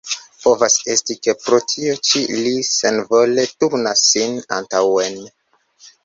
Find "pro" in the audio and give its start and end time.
1.41-1.57